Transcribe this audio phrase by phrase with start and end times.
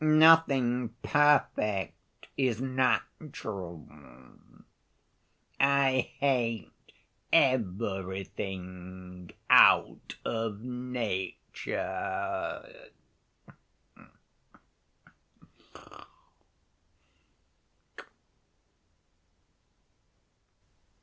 [0.03, 3.87] Nothing perfect is natural,
[5.59, 6.71] I hate
[7.31, 12.67] everything out of nature."